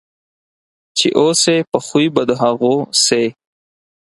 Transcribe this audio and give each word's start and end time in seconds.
چې 0.97 1.07
اوسې 1.19 1.55
په 1.71 1.77
خوی 1.85 2.07
په 2.15 2.21
د 2.29 2.31
هغو 2.41 2.75
سې. 3.05 3.23